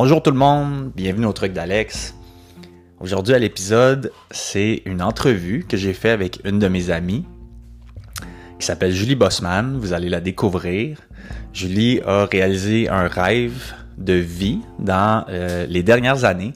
[0.00, 2.14] Bonjour tout le monde, bienvenue au truc d'Alex.
[3.00, 7.26] Aujourd'hui à l'épisode, c'est une entrevue que j'ai fait avec une de mes amies
[8.60, 9.76] qui s'appelle Julie Bossman.
[9.76, 11.00] Vous allez la découvrir.
[11.52, 16.52] Julie a réalisé un rêve de vie dans euh, les dernières années.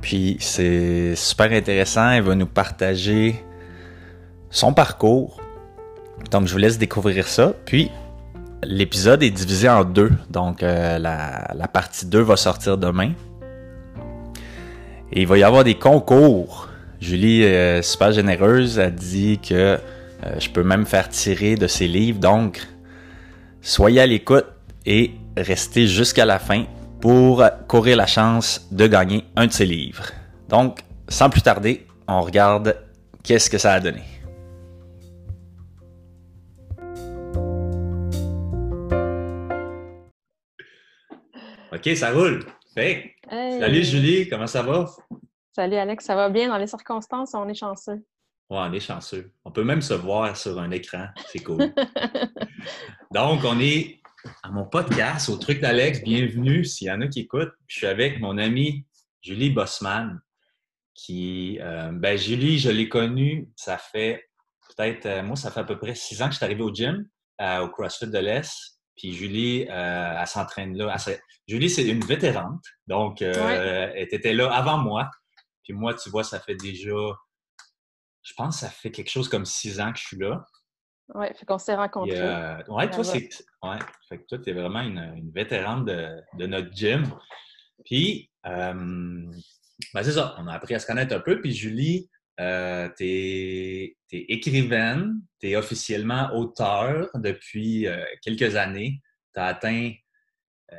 [0.00, 2.08] Puis c'est super intéressant.
[2.08, 3.42] Elle va nous partager
[4.48, 5.40] son parcours.
[6.30, 7.52] Donc je vous laisse découvrir ça.
[7.64, 7.90] Puis
[8.62, 10.12] l'épisode est divisé en deux.
[10.30, 13.12] Donc euh, la, partie 2 va sortir demain.
[15.12, 16.68] Et il va y avoir des concours.
[17.00, 18.78] Julie est super généreuse.
[18.78, 19.78] a dit que euh,
[20.38, 22.18] je peux même faire tirer de ses livres.
[22.18, 22.60] Donc
[23.62, 24.46] soyez à l'écoute
[24.86, 26.64] et restez jusqu'à la fin
[27.00, 30.06] pour courir la chance de gagner un de ses livres.
[30.48, 32.76] Donc, sans plus tarder, on regarde
[33.22, 34.02] qu'est-ce que ça a donné.
[41.70, 42.44] OK, ça roule.
[42.74, 43.14] Fait.
[43.28, 44.86] Salut Julie, comment ça va?
[45.54, 48.04] Salut Alex, ça va bien dans les circonstances, on est chanceux.
[48.48, 49.32] Ouais, on est chanceux.
[49.44, 51.74] On peut même se voir sur un écran, c'est cool.
[53.14, 54.00] Donc, on est
[54.42, 56.02] à mon podcast, au truc d'Alex.
[56.02, 57.52] Bienvenue s'il y en a qui écoutent.
[57.66, 58.86] Je suis avec mon amie
[59.20, 60.20] Julie Bossman,
[60.94, 64.30] qui, euh, ben Julie, je l'ai connue, ça fait
[64.68, 66.72] peut-être, euh, moi, ça fait à peu près six ans que je suis arrivé au
[66.72, 67.06] gym,
[67.42, 68.77] euh, au CrossFit de l'Est.
[68.98, 70.94] Puis Julie, elle s'entraîne là.
[71.46, 75.10] Julie, c'est une vétérante, donc elle était là avant moi.
[75.64, 76.96] Puis moi, tu vois, ça fait déjà,
[78.22, 80.44] je pense que ça fait quelque chose comme six ans que je suis là.
[81.14, 82.20] Oui, fait qu'on s'est rencontrés.
[82.20, 83.28] Euh, oui, toi, c'est.
[83.62, 83.78] Ouais,
[84.08, 87.10] fait que toi, tu es vraiment une, de, de, notre gym.
[87.84, 88.72] Puis, euh,
[89.94, 91.40] ben c'est ça, on a appris à se connaître un peu.
[91.40, 92.10] Puis, Julie,
[92.40, 99.02] euh, tu es, écrivaine, tu es officiellement auteur depuis euh, quelques années.
[99.34, 99.92] Tu as atteint
[100.72, 100.76] euh,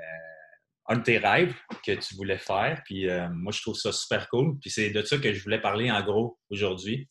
[0.87, 2.81] un de tes rêves que tu voulais faire.
[2.85, 4.57] Puis, moi, je trouve ça super cool.
[4.59, 7.09] Puis, c'est de ça que je voulais parler en gros aujourd'hui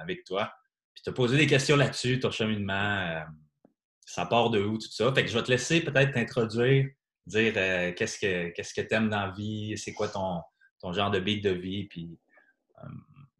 [0.00, 0.52] avec toi.
[0.94, 3.24] Puis tu as posé des questions là-dessus, ton cheminement,
[4.04, 5.12] ça part de où, tout ça.
[5.16, 6.86] Je vais te laisser peut-être t'introduire,
[7.26, 7.52] dire
[7.94, 10.42] qu'est-ce que tu aimes dans la vie, c'est quoi ton,
[10.80, 12.18] ton genre de beat de vie, puis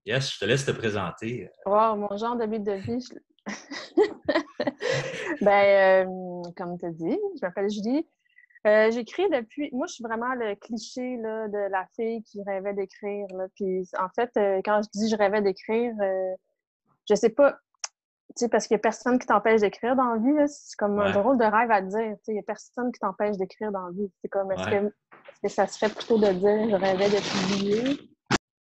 [0.05, 1.51] yes, je te laisse te présenter.
[1.67, 3.15] Wow, mon genre de beat de vie, je...
[5.43, 6.07] ben,
[6.57, 8.07] comme tu as dit, je m'appelle Julie.
[8.65, 9.69] j'écris depuis.
[9.73, 13.27] Moi, je suis vraiment le cliché là, de la fille qui rêvait d'écrire.
[13.55, 14.31] Puis, en fait,
[14.65, 15.93] quand je dis je rêvais d'écrire,
[17.09, 17.59] je sais pas,
[18.37, 20.49] tu sais, parce qu'il y a personne qui t'empêche d'écrire dans la vie.
[20.49, 22.17] C'est comme un drôle de rêve à dire.
[22.27, 24.11] Il n'y a personne qui t'empêche d'écrire dans la vie.
[24.21, 24.93] C'est comme, est-ce que,
[25.43, 28.14] que, ça serait plutôt de dire je rêvais de publier?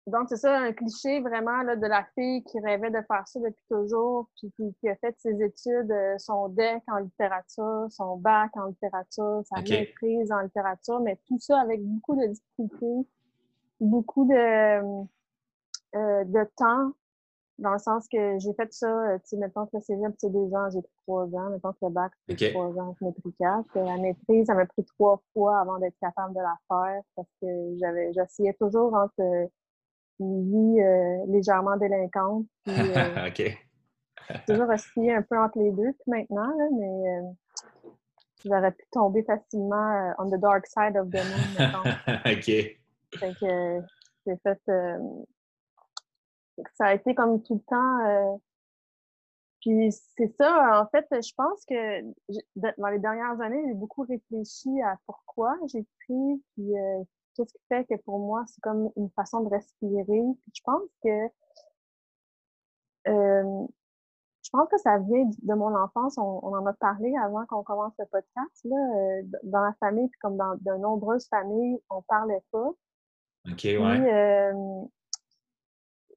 [0.08, 3.40] Donc, c'est ça, un cliché vraiment là, de la fille qui rêvait de faire ça
[3.42, 8.50] depuis toujours, puis qui, a fait ses études, euh, son DEC en littérature, son bac
[8.56, 13.08] en littérature, sa maîtrise en littérature, mais tout ça avec beaucoup de difficultés,
[13.82, 14.34] beaucoup de,
[15.96, 16.94] euh, de temps,
[17.60, 20.32] dans le sens que j'ai fait ça, euh, tu sais, mettons que le cégep, c'est
[20.32, 21.50] deux ans, j'ai pris trois ans.
[21.50, 23.68] Mettons que le bac, c'est trois ans, je pris quatre.
[23.76, 27.78] La maîtrise, ça m'a pris trois fois avant d'être capable de la faire parce que
[27.80, 29.48] j'avais, j'essayais toujours entre euh,
[30.26, 32.46] vie euh, légèrement délinquante.
[32.66, 32.74] Puis,
[33.28, 33.58] OK.
[34.48, 35.94] toujours oscillé un peu entre les deux.
[35.94, 37.92] Puis maintenant, là, mais
[38.46, 41.94] j'aurais pu tomber facilement on the dark side of the moon.
[42.26, 42.46] OK.
[43.20, 43.82] Fait que
[44.26, 44.60] j'ai fait
[46.74, 48.06] ça a été comme tout le temps.
[48.08, 48.38] Euh,
[49.62, 52.02] puis c'est ça, en fait, je pense que
[52.56, 57.04] dans les dernières années, j'ai beaucoup réfléchi à pourquoi j'ai pris, puis euh,
[57.38, 60.04] qu'est-ce qui fait que pour moi, c'est comme une façon de respirer.
[60.44, 61.26] Puis je pense que
[63.08, 63.68] euh,
[64.44, 66.18] je pense que ça vient de mon enfance.
[66.18, 68.66] On, en a parlé avant qu'on commence le podcast.
[68.66, 72.72] Là, dans la famille, puis comme dans de nombreuses familles, on parlait pas.
[73.50, 74.88] OK, ouais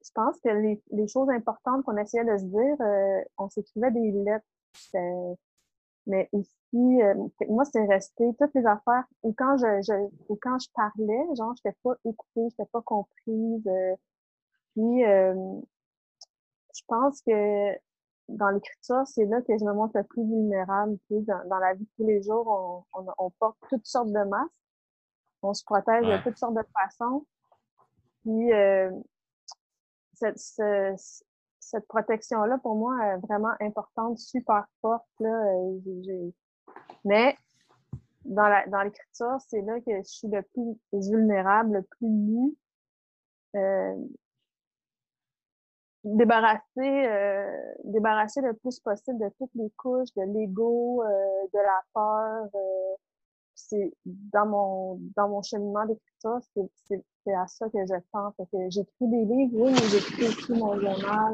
[0.03, 3.91] je pense que les, les choses importantes qu'on essayait de se dire, euh, on s'écrivait
[3.91, 4.45] des lettres.
[6.07, 7.13] Mais aussi, euh,
[7.47, 9.93] moi, c'est resté toutes les affaires ou quand je, je
[10.29, 13.67] ou quand je parlais, genre, je n'étais pas écoutée, je n'étais pas comprise.
[13.67, 13.95] Euh,
[14.73, 15.03] puis,
[16.73, 17.77] je pense que
[18.29, 20.97] dans l'écriture, c'est là que je me montre le plus vulnérable.
[21.07, 22.47] Puis, dans, dans la vie de tous les jours,
[22.93, 24.51] on, on, on porte toutes sortes de masques.
[25.43, 27.25] On se protège de toutes sortes de façons.
[28.23, 28.51] Puis,
[30.13, 30.39] cette,
[31.71, 35.07] cette protection-là, pour moi, est vraiment importante, super forte.
[35.19, 36.29] Là, euh,
[37.05, 37.35] Mais
[38.25, 42.55] dans l'écriture, c'est là que je suis le plus vulnérable, le plus nu.
[43.55, 43.95] Euh,
[46.03, 51.03] débarrasser, euh, débarrasser le plus possible de toutes les couches, de l'ego,
[51.53, 52.49] de la peur.
[53.69, 56.39] C'est dans mon, dans mon cheminement d'écriture,
[56.87, 58.35] c'est à ça que je pense.
[58.37, 61.33] que j'écris des livres, oui, mais j'écris aussi mon journal.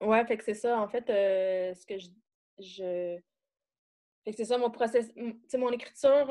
[0.00, 0.80] Ouais, fait que c'est ça.
[0.80, 2.08] En fait, euh, ce que je.
[2.58, 3.18] je...
[4.24, 5.12] Fait que c'est ça, mon processus.
[5.54, 6.30] Mon écriture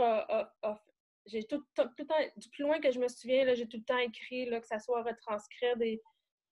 [1.25, 3.83] j'ai tout, tout, le temps, du plus loin que je me souviens, j'ai tout le
[3.83, 6.01] temps écrit, là, que ça soit retranscrire des,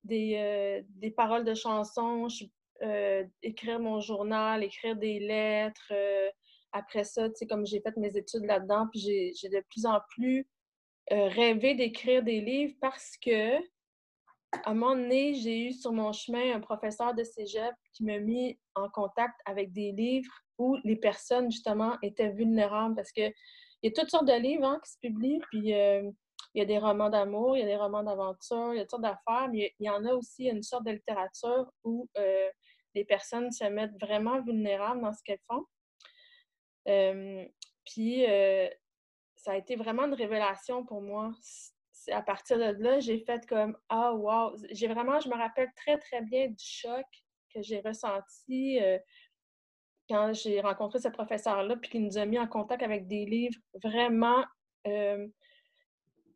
[0.04, 2.28] des, euh, des paroles de chansons,
[2.84, 5.92] euh, écrire mon journal, écrire des lettres.
[6.76, 9.86] Euh, après ça, tu sais, comme j'ai fait mes études là-dedans, puis j'ai de plus
[9.86, 10.48] en plus
[11.10, 13.58] rêvé d'écrire des livres parce que,
[14.66, 18.20] à un moment donné, j'ai eu sur mon chemin un professeur de cégep qui m'a
[18.20, 23.32] mis en contact avec des livres où les personnes, justement, étaient vulnérables parce que
[23.84, 26.14] il y a toutes sortes de livres hein, qui se publient, puis il
[26.56, 28.92] y a des romans d'amour, il y a des romans d'aventure, il y a toutes
[28.92, 32.10] sortes d'affaires, mais il y en a aussi une sorte de littérature où
[32.96, 35.64] les personnes se mettent vraiment vulnérables dans ce qu'elles font.
[37.86, 38.26] Puis
[39.36, 41.32] ça a été vraiment une révélation pour moi.
[42.12, 44.56] À partir de là, j'ai fait comme Ah, wow!
[44.72, 47.06] J'ai vraiment, je me rappelle très, très bien du choc
[47.54, 48.80] que j'ai ressenti
[50.10, 53.60] quand j'ai rencontré ce professeur-là, puis qu'il nous a mis en contact avec des livres
[53.84, 54.44] vraiment.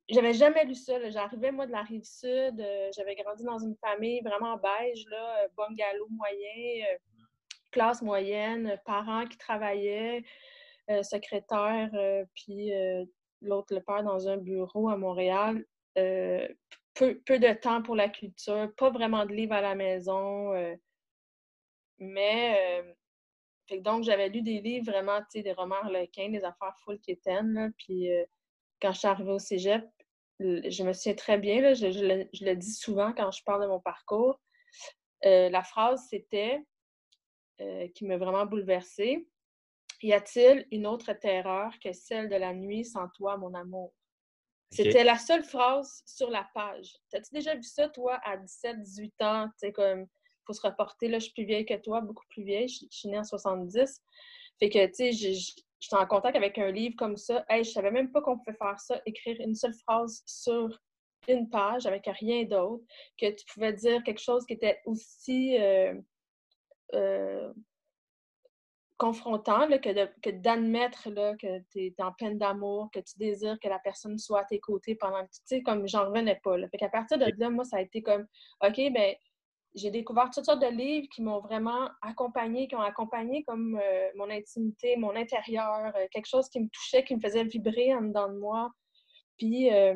[0.09, 1.09] j'avais jamais lu ça.
[1.09, 2.59] J'arrivais, moi, de la rive sud.
[2.59, 6.97] Euh, j'avais grandi dans une famille vraiment beige, là, bungalow moyen, euh,
[7.71, 10.23] classe moyenne, parents qui travaillaient,
[10.89, 11.89] euh, secrétaire,
[12.35, 12.71] puis
[13.41, 15.65] l'autre, le père, dans un bureau à Montréal.
[15.95, 20.53] Peu, de temps pour la culture, pas vraiment de livres à la maison.
[21.99, 22.83] mais
[23.79, 27.73] donc, j'avais lu des livres vraiment, tu sais, des romans harlequins, des affaires full quétaines.
[27.77, 28.25] Puis euh,
[28.81, 29.85] quand je suis arrivée au cégep,
[30.39, 33.79] je me souviens très bien, là, je, le, dis souvent quand je parle de mon
[33.79, 34.39] parcours.
[35.25, 36.59] Euh, la phrase, c'était,
[37.61, 39.27] euh, qui m'a vraiment bouleversée,
[40.01, 43.93] Y a-t-il une autre terreur que celle de la nuit sans toi, mon amour?
[44.71, 46.95] C'était la seule phrase sur la page.
[47.09, 49.47] T'as-tu déjà vu ça, toi, à 17, 18 ans?
[49.47, 50.07] Tu sais, comme
[50.45, 51.07] faut se reporter.
[51.07, 52.67] Là, je suis plus vieille que toi, beaucoup plus vieille.
[52.67, 54.01] Je, suis née en 70.
[54.59, 57.45] Fait que, tu sais, j'étais en contact avec un livre comme ça.
[57.49, 60.79] Hey, je savais même pas qu'on pouvait faire ça, écrire une seule phrase sur
[61.27, 62.83] une page avec rien d'autre,
[63.19, 65.93] que tu pouvais dire quelque chose qui était aussi euh,
[66.93, 67.53] euh,
[68.97, 74.19] confrontant que, d'admettre que tu es en peine d'amour, que tu désires que la personne
[74.19, 76.55] soit à tes côtés pendant que tu sais, comme j'en revenais pas.
[76.55, 76.67] Là.
[76.69, 78.27] Fait qu'à partir de là, moi, ça a été comme
[78.63, 79.15] OK, ben
[79.73, 84.09] j'ai découvert toutes sortes de livres qui m'ont vraiment accompagné, qui ont accompagné comme euh,
[84.15, 88.01] mon intimité, mon intérieur, euh, quelque chose qui me touchait, qui me faisait vibrer en
[88.01, 88.71] dedans de moi.
[89.37, 89.95] Puis, euh,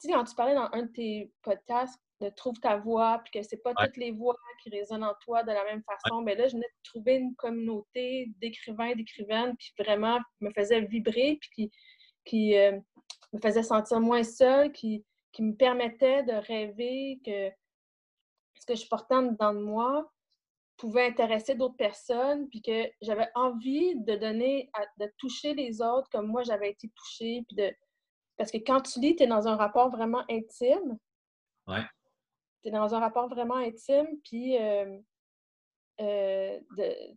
[0.00, 3.40] tu sais, quand tu parlais dans un de tes podcasts de Trouve ta voix, puis
[3.40, 6.34] que c'est pas toutes les voix qui résonnent en toi de la même façon, bien
[6.34, 11.38] là, je venais de trouver une communauté d'écrivains et d'écrivaines qui vraiment me faisait vibrer,
[11.40, 11.70] puis qui,
[12.24, 12.54] qui
[13.32, 17.50] me faisait sentir moins seule, qui, qui me permettait de rêver que
[18.60, 20.10] ce que je portais dans de moi
[20.76, 26.28] pouvait intéresser d'autres personnes, puis que j'avais envie de donner, de toucher les autres comme
[26.28, 27.44] moi j'avais été touchée.
[27.48, 27.72] Puis de...
[28.36, 30.96] Parce que quand tu lis, tu es dans un rapport vraiment intime.
[31.66, 31.84] Ouais.
[32.62, 34.98] Tu es dans un rapport vraiment intime, puis euh,
[36.00, 36.58] euh,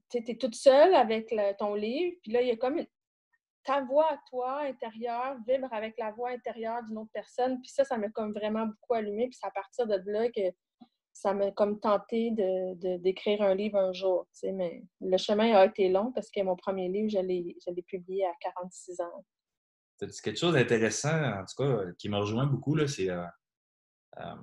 [0.09, 2.83] tu es, toute seule avec ton livre, puis là, il y a comme
[3.63, 7.83] ta voix à toi intérieure vibre avec la voix intérieure d'une autre personne, puis ça,
[7.83, 10.53] ça m'a comme vraiment beaucoup allumé, puis c'est à partir de là que
[11.13, 15.89] ça m'a comme tenté de, d'écrire un livre un jour, mais le chemin a été
[15.89, 19.25] long parce que mon premier livre, je l'ai, publié à 46 ans.
[19.97, 23.23] C'est quelque chose d'intéressant, en tout cas, qui me rejoint beaucoup, là, c'est euh,
[24.17, 24.35] euh,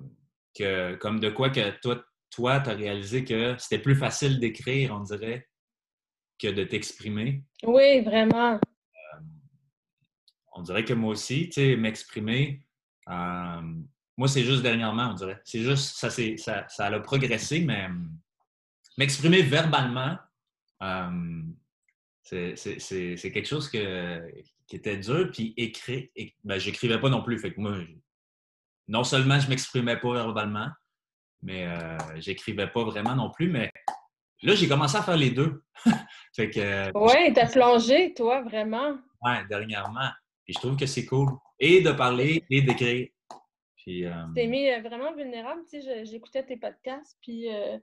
[0.55, 4.93] que comme de quoi que toi, toi, tu as réalisé que c'était plus facile d'écrire,
[4.93, 5.47] on dirait,
[6.37, 7.43] que de t'exprimer.
[7.63, 8.53] Oui, vraiment.
[8.53, 9.19] Euh,
[10.53, 12.63] on dirait que moi aussi, tu sais, m'exprimer,
[14.19, 15.39] moi, c'est juste dernièrement, on dirait.
[15.45, 18.11] C'est juste, ça, ça, ça a progressé, mais hum,
[18.97, 20.17] m'exprimer verbalement,
[22.23, 24.29] c'est quelque chose que,
[24.67, 25.29] qui était dur.
[25.31, 26.07] Puis écrire,
[26.43, 27.39] ben, j'écrivais pas non plus.
[27.39, 27.77] Fait que moi,
[28.89, 30.67] non seulement je m'exprimais pas verbalement,
[31.41, 33.49] mais euh, j'écrivais pas vraiment non plus.
[33.49, 33.71] Mais
[34.41, 35.63] là, j'ai commencé à faire les deux.
[36.35, 36.91] fait que.
[36.97, 38.97] Ouais, t'as plongé, toi, vraiment.
[39.21, 40.09] Ouais, dernièrement.
[40.43, 41.29] Puis je trouve que c'est cool.
[41.59, 43.07] Et de parler et d'écrire.
[43.77, 44.25] Puis, euh...
[44.27, 45.61] Tu t'es mis euh, vraiment vulnérable.
[45.69, 47.77] Tu sais, j'écoutais tes podcasts, puis euh,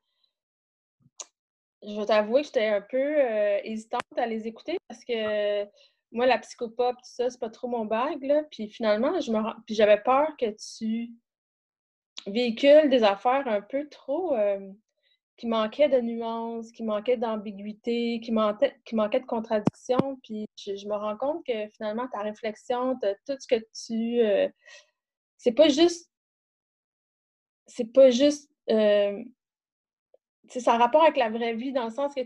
[1.86, 5.64] je vais t'avouer que j'étais un peu euh, hésitante à les écouter parce que
[6.16, 8.22] moi, la psychopop, tout ça, c'est pas trop mon bag.
[8.22, 8.42] Là.
[8.50, 10.46] Puis finalement, je me puis j'avais peur que
[10.76, 11.12] tu
[12.26, 14.34] véhicules des affaires un peu trop
[15.36, 20.18] qui manquait de nuances, qui manquait d'ambiguïté, qui manquait, qui manquait de contradiction.
[20.22, 24.20] Puis je, me rends compte que finalement, ta réflexion, tout ce que tu.
[24.20, 24.48] Euh,
[25.36, 26.10] c'est pas juste.
[27.66, 28.50] C'est pas juste.
[28.70, 29.22] Euh,
[30.48, 32.20] ça a rapport avec la vraie vie dans le sens que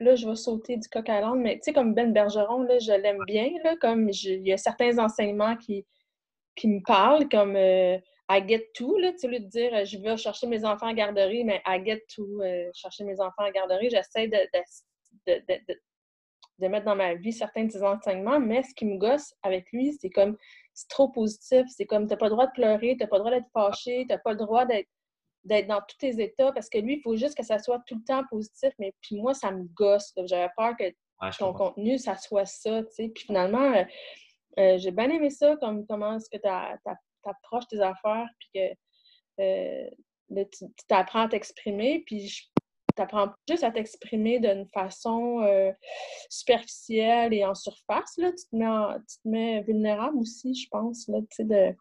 [0.00, 2.78] là, je vais sauter du coq à l'âne, mais tu sais, comme Ben Bergeron, là,
[2.78, 5.84] je l'aime bien, là, comme il y a certains enseignements qui,
[6.56, 7.98] qui me parlent, comme euh,
[8.30, 10.94] I get to, là, tu sais, de dire euh, je vais chercher mes enfants à
[10.94, 14.38] garderie, mais I get to euh, chercher mes enfants à garderie, j'essaie de,
[15.26, 15.74] de, de,
[16.58, 19.70] de, mettre dans ma vie certains de ces enseignements, mais ce qui me gosse avec
[19.72, 20.36] lui, c'est comme
[20.72, 23.32] c'est trop positif, c'est comme t'as pas le droit de pleurer, t'as pas le droit
[23.32, 24.88] d'être fâché, t'as pas le droit d'être
[25.44, 27.96] d'être dans tous tes états parce que lui, il faut juste que ça soit tout
[27.96, 30.12] le temps positif, mais puis moi, ça me gosse.
[30.26, 30.84] J'avais peur que
[31.38, 33.08] ton contenu, ça soit ça, tu sais.
[33.08, 33.84] Puis finalement, euh,
[34.58, 39.42] euh, j'ai bien aimé ça, comme comment est-ce que tu approches tes affaires, puis que
[39.42, 39.90] euh,
[40.30, 42.30] tu t'apprends à t'exprimer, puis
[42.96, 45.44] tu apprends juste à t'exprimer d'une façon
[46.30, 48.30] superficielle et en surface, là.
[48.32, 51.76] Tu te mets, tu te mets vulnérable aussi, je pense, là, tu sais, de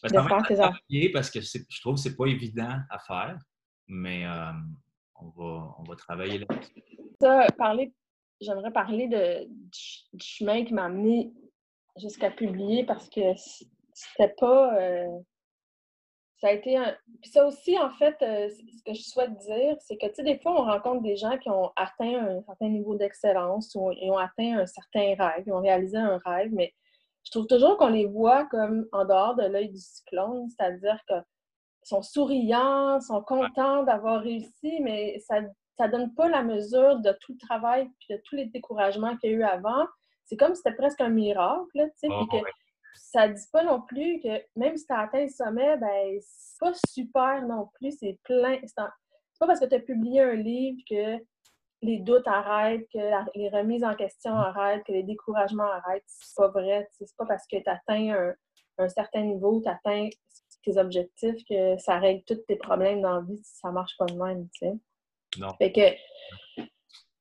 [0.00, 0.80] faire tes affaires.
[1.12, 3.38] Parce que je trouve que c'est pas évident à faire,
[3.86, 4.52] mais euh,
[5.16, 6.82] on, va, on va travailler là-dessus.
[7.20, 7.92] Ça, parler,
[8.40, 11.32] j'aimerais parler de, du, chemin qui m'a amené
[11.96, 13.20] jusqu'à publier parce que
[13.92, 14.78] c'était pas.
[14.78, 15.18] Euh,
[16.40, 16.96] ça a été un.
[17.20, 20.22] Puis ça aussi, en fait, euh, ce que je souhaite dire, c'est que, tu sais,
[20.22, 24.10] des fois, on rencontre des gens qui ont atteint un certain niveau d'excellence ou ils
[24.10, 26.72] ont atteint un certain rêve, ils ont réalisé un rêve, mais
[27.24, 31.22] je trouve toujours qu'on les voit comme en dehors de l'œil du cyclone, c'est-à-dire qu'ils
[31.82, 37.32] sont souriants, sont contents d'avoir réussi, mais ça ne donne pas la mesure de tout
[37.32, 39.86] le travail et de tous les découragements qu'il y a eu avant.
[40.24, 42.38] C'est comme si c'était presque un miracle, tu sais, oh, que
[42.94, 46.58] ça dit pas non plus que même si tu as atteint le sommet, ben c'est
[46.60, 48.58] pas super non plus, c'est plein.
[48.64, 51.16] C'est pas parce que tu as publié un livre que
[51.82, 52.98] les doutes arrêtent, que
[53.36, 56.04] les remises en question arrêtent, que les découragements arrêtent.
[56.06, 56.88] C'est pas vrai.
[56.92, 58.34] C'est pas parce que tu atteins
[58.78, 60.08] un, certain niveau, tu atteins
[60.64, 64.06] tes objectifs que ça règle tous tes problèmes dans la vie si ça marche pas
[64.06, 64.74] de même, tu sais.
[65.38, 65.54] Non.
[65.54, 66.64] Fait que.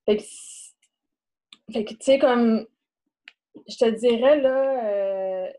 [0.05, 2.65] Fait que, tu sais, comme.
[3.67, 4.85] Je te dirais, là.
[4.85, 5.51] Euh,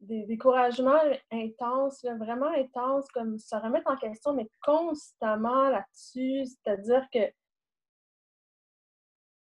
[0.00, 1.00] des découragements
[1.30, 6.44] intenses, vraiment intenses, comme se remettre en question, mais constamment là-dessus.
[6.46, 7.18] C'est-à-dire que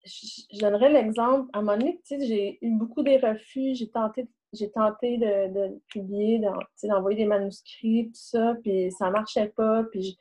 [0.05, 4.71] je, donnerais l'exemple, à un moment donné, j'ai eu beaucoup des refus, j'ai tenté, j'ai
[4.71, 6.41] tenté de, de publier,
[6.83, 10.19] d'envoyer des manuscrits, tout ça, puis ça marchait pas, puis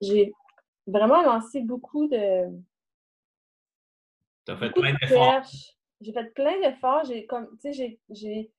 [0.00, 0.32] j'ai
[0.86, 2.48] vraiment lancé beaucoup de...
[4.44, 5.46] Tu as fait plein d'efforts.
[6.00, 8.50] J'ai fait plein d'efforts, j'ai comme, tu sais, j'ai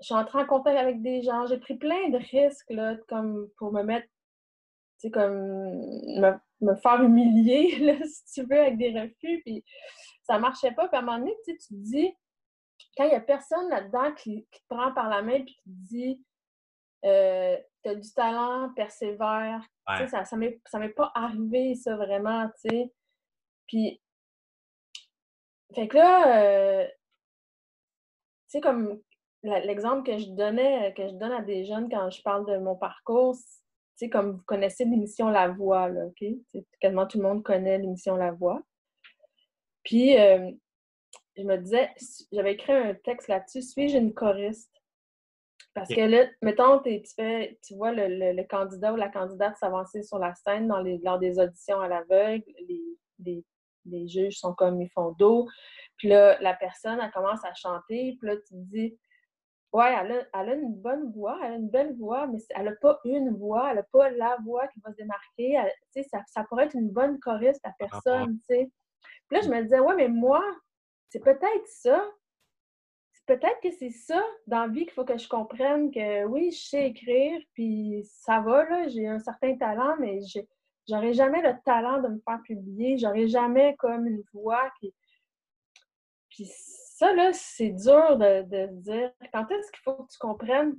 [0.00, 1.46] je suis entrée en contact avec des gens.
[1.46, 4.06] J'ai pris plein de risques là, comme pour me mettre,
[5.00, 6.32] tu sais, comme me,
[6.82, 9.42] faire humilier, là, si tu veux, avec des refus.
[9.44, 9.64] Puis
[10.22, 10.88] ça marchait pas.
[10.88, 12.16] Puis à un moment donné, tu, sais, tu te dis,
[12.96, 15.88] quand il n'y a personne là-dedans qui, te prend par la main puis qui te
[15.88, 16.24] dit
[17.04, 19.62] euh, Tu as du talent, persévère.
[19.86, 22.92] Ça ne m'est pas arrivé, ça, vraiment, tu sais.
[23.66, 24.00] Puis,
[25.74, 26.92] fait que là, euh, tu
[28.48, 29.00] sais, comme
[29.42, 32.76] l'exemple que je donnais, que je donne à des jeunes quand je parle de mon
[32.76, 33.36] parcours,
[33.96, 36.24] c'est comme vous connaissez l'émission La Voix, là, OK?
[36.80, 38.62] Quasiment tout le monde connaît l'émission La Voix.
[39.82, 40.50] Puis, euh,
[41.36, 41.90] je me disais,
[42.32, 44.70] j'avais écrit un texte là-dessus, suis-je une choriste?
[45.74, 50.18] Parce que là, mettons, tu, fais, tu vois le, candidat ou la candidate s'avancer sur
[50.18, 52.44] la scène dans les, lors des auditions à l'aveugle,
[53.18, 53.44] les,
[53.84, 55.46] les, juges sont comme ils font dos.
[55.98, 58.16] Puis là, la personne, elle commence à chanter.
[58.18, 58.98] Puis là, tu te dis,
[59.76, 62.98] oui, elle a, une bonne voix, elle a une belle voix, mais elle n'a pas
[63.04, 65.60] une voix, elle n'a pas la voix qui va se démarquer.
[66.10, 68.38] ça, ça pourrait être une bonne choriste, la ah, personne.
[68.48, 68.70] Puis
[69.30, 70.42] là, je me disais, ouais, mais moi,
[71.10, 72.02] c'est peut-être ça.
[73.26, 76.68] Peut-être que c'est ça dans la vie qu'il faut que je comprenne que oui, je
[76.68, 80.20] sais écrire, puis ça va, là, j'ai un certain talent, mais
[80.88, 84.94] j'aurais jamais le talent de me faire publier, j'aurais jamais comme une voix qui.
[86.30, 86.50] Puis
[86.96, 90.76] ça, là, c'est dur de, de dire quand est-ce qu'il faut que tu comprennes.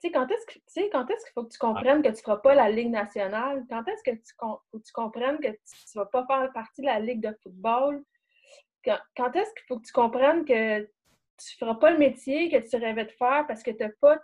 [0.00, 2.70] Tu sais, quand est-ce qu'il faut que tu comprennes que tu ne feras pas la
[2.70, 3.64] Ligue nationale?
[3.68, 6.82] Quand est-ce que tu, faut que tu comprennes que tu ne vas pas faire partie
[6.82, 8.04] de la Ligue de football?
[8.84, 12.68] Quand, est-ce qu'il faut que tu comprennes que tu ne feras pas le métier que
[12.68, 14.20] tu rêvais de faire parce que tu n'as pas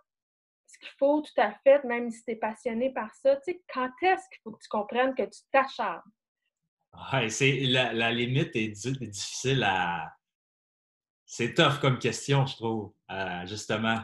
[0.68, 3.36] ce qu'il faut tout à fait, même si tu es passionné par ça?
[3.74, 6.02] Quand est-ce qu'il faut que tu comprennes que tu t'acharnes?
[7.12, 7.26] Ouais,
[7.66, 10.14] la, limite est difficile à,
[11.36, 12.92] c'est tough comme question, je trouve,
[13.44, 13.98] justement,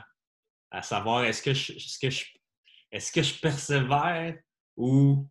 [0.68, 2.24] à savoir est-ce que je, est-ce que je,
[2.90, 4.36] est-ce que je persévère
[4.76, 5.28] ou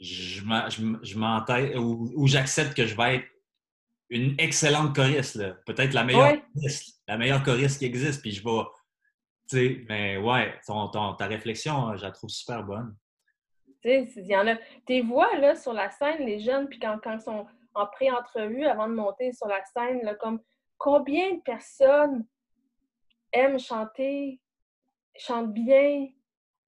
[0.00, 3.26] je m'entête ou, j'accepte que je vais être
[4.08, 8.62] une excellente choriste, peut-être la meilleure choriste, la meilleure choriste qui existe, puis je vais.
[9.50, 12.96] Tu sais, mais ouais, ta réflexion, je la trouve super bonne.
[13.82, 14.56] Tu sais, il y en a.
[14.86, 18.64] Tes voix, là, sur la scène, les jeunes, puis quand, quand ils sont en pré-entrevue,
[18.64, 20.40] avant de monter sur la scène, là, comme
[20.80, 22.26] combien de personnes
[23.32, 24.40] aiment chanter,
[25.16, 26.08] chantent bien,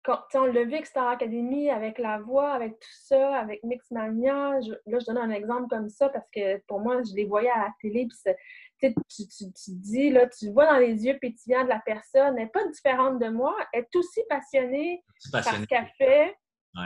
[0.03, 4.59] quand, on l'a vu avec Star Academy, avec la voix, avec tout ça, avec Mixmania.
[4.87, 7.59] là, je donne un exemple comme ça parce que pour moi, je les voyais à
[7.59, 8.09] la télé.
[8.09, 12.37] Puis tu, tu, tu, dis, là, tu vois dans les yeux pétillants de la personne,
[12.37, 16.37] elle n'est pas différente de moi, elle est aussi passionnée, par ce qu'elle fait.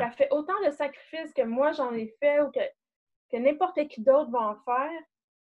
[0.00, 2.60] Elle fait autant de sacrifices que moi j'en ai fait ou que,
[3.30, 5.02] que n'importe qui d'autre va en faire.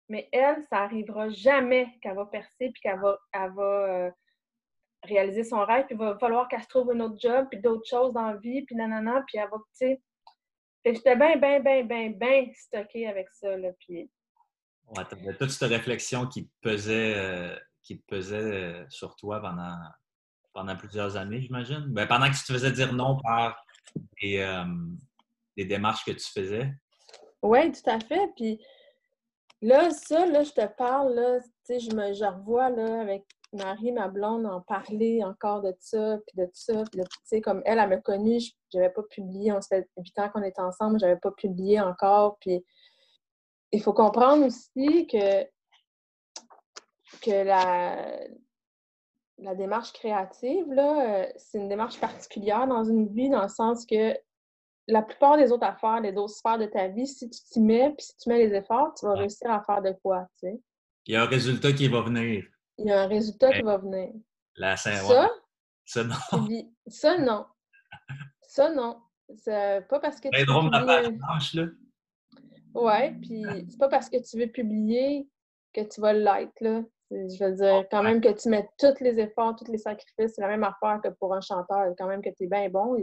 [0.09, 4.11] Mais elle, ça n'arrivera jamais qu'elle va percer puis qu'elle va, elle va euh,
[5.03, 7.89] réaliser son rêve, puis il va falloir qu'elle se trouve un autre job, puis d'autres
[7.89, 10.03] choses dans la vie, puis nanana, puis elle va, tu sais.
[10.85, 14.11] j'étais bien, bien, bien, bien, bien stockée avec ça, là, puis...
[14.89, 19.77] Ouais, t'avais toute cette réflexion qui pesait, euh, qui pesait euh, sur toi pendant,
[20.55, 21.85] pendant plusieurs années, j'imagine?
[21.89, 23.63] Ben, pendant que tu te faisais dire non par
[24.21, 24.65] des, euh,
[25.57, 26.73] des démarches que tu faisais?
[27.43, 28.33] Oui, tout à fait.
[28.35, 28.59] Puis
[29.63, 31.39] là, ça, là, je te parle, là,
[31.69, 36.37] je me je revois, là, avec Marie, ma blonde, en parler encore de ça, puis
[36.37, 39.69] de ça, puis tu sais, comme elle, elle m'a connue, j'avais pas publié, on se
[39.69, 42.65] fait 8 ans qu'on est ensemble, j'avais pas publié encore, puis
[43.73, 45.45] il faut comprendre aussi que,
[47.23, 48.19] que la,
[49.39, 53.87] la démarche créative, là, euh, c'est une démarche particulière dans une vie, dans le sens
[53.87, 54.15] que
[54.89, 57.95] la plupart des autres affaires, les autres sphères de ta vie, si tu t'y mets,
[57.97, 60.61] puis si tu mets les efforts, tu vas réussir à faire de quoi, tu sais?
[61.07, 62.45] Il y a un résultat qui va venir
[62.79, 64.13] il y a un résultat qui va venir.
[64.57, 65.31] La Saint ça,
[65.85, 66.15] ça, non.
[66.87, 67.47] Ça, non.
[68.43, 69.01] Ça, non.
[69.37, 70.39] C'est pas parce que tu.
[70.39, 71.63] veux publier...
[71.63, 71.69] là.
[72.75, 75.29] Ouais, puis c'est pas parce que tu veux publier
[75.73, 76.83] que tu vas l'être, là.
[77.11, 80.43] Je veux dire, quand même que tu mets tous les efforts, tous les sacrifices, c'est
[80.43, 82.97] la même affaire que pour un chanteur, quand même que tu es bien bon.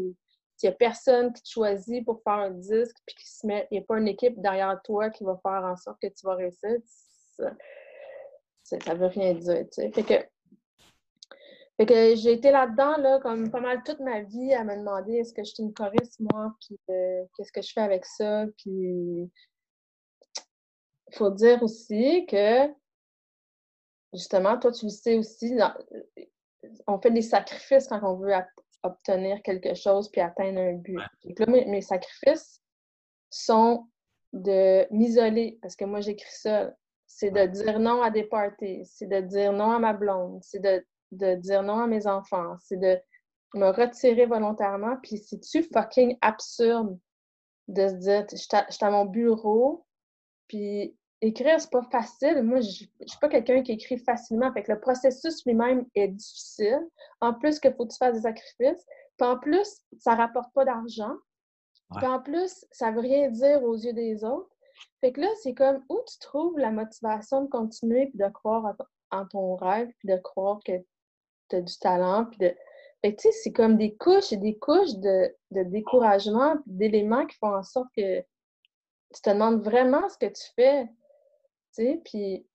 [0.63, 3.67] Il n'y a personne qui te choisit pour faire un disque, puis qui se met,
[3.71, 6.25] il n'y a pas une équipe derrière toi qui va faire en sorte que tu
[6.25, 6.77] vas réussir
[8.65, 9.65] ça veut rien dire.
[9.75, 14.75] Fait que, que j'ai été là-dedans, là, comme pas mal toute ma vie, à me
[14.75, 18.05] demander est-ce que je suis une choriste, moi, puis euh, qu'est-ce que je fais avec
[18.05, 19.29] ça, puis
[21.07, 22.67] il faut dire aussi que,
[24.13, 25.55] justement, toi, tu le sais aussi,
[26.87, 28.33] on fait des sacrifices quand on veut
[28.85, 30.99] obtenir quelque chose puis atteindre un but.
[31.37, 32.61] là, mes, sacrifices
[33.29, 33.87] sont
[34.33, 36.71] de m'isoler, parce que moi, j'écris ça
[37.07, 40.59] c'est de dire non à des parties, c'est de dire non à ma blonde, c'est
[40.59, 42.99] de, dire non à mes enfants, c'est de
[43.53, 44.97] me retirer volontairement.
[45.01, 46.97] Puis c'est-tu fucking absurde
[47.67, 49.85] de se dire, je suis à mon bureau,
[50.47, 52.41] puis écrire, c'est pas facile.
[52.43, 54.51] Moi, je suis pas quelqu'un qui écrit facilement.
[54.53, 56.81] Fait que le processus lui-même est difficile.
[57.21, 58.85] En plus, qu'il faut que tu fasses des sacrifices.
[59.17, 61.15] Puis en plus, ça rapporte pas d'argent.
[61.95, 64.49] Puis en plus, ça veut rien dire aux yeux des autres.
[65.01, 68.75] Fait que là, c'est comme où tu trouves la motivation de continuer puis de croire
[69.11, 70.73] en ton rêve puis de croire que
[71.49, 72.55] tu as du talent puis de.
[73.01, 77.25] Fait que tu sais, c'est comme des couches et des couches de, de découragement d'éléments
[77.25, 80.89] qui font en sorte que tu te demandes vraiment ce que tu fais.
[81.75, 82.47] Tu sais, puis